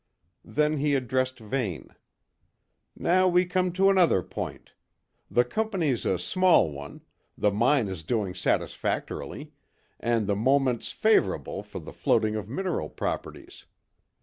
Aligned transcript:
Then 0.43 0.77
he 0.77 0.95
addressed 0.95 1.37
Vane: 1.37 1.89
"Now 2.97 3.27
we 3.27 3.45
come 3.45 3.71
to 3.73 3.87
another 3.91 4.23
point 4.23 4.73
the 5.29 5.45
company's 5.45 6.07
a 6.07 6.17
small 6.17 6.71
one, 6.71 7.01
the 7.37 7.51
mine 7.51 7.87
is 7.87 8.01
doing 8.01 8.33
satisfactorily, 8.33 9.53
and 9.99 10.25
the 10.25 10.35
moment's 10.35 10.91
favourable 10.91 11.61
for 11.61 11.77
the 11.77 11.93
floating 11.93 12.35
of 12.35 12.49
mineral 12.49 12.89
properties. 12.89 13.67